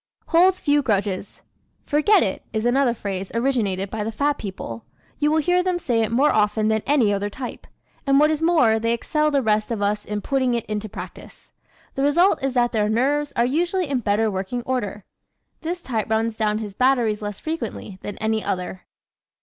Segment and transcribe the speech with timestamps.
[0.29, 1.43] Holds Few Grudges¶
[1.87, 4.83] "Forget it" is another phrase originated by the fat people.
[5.19, 7.67] You will hear them say it more often than any other type.
[8.07, 11.51] And what is more, they excel the rest of us in putting it into practice.
[11.93, 15.05] The result is that their nerves are usually in better working order.
[15.61, 18.87] This type runs down his batteries less frequently than any other.